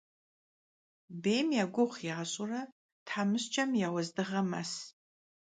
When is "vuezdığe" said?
3.93-4.41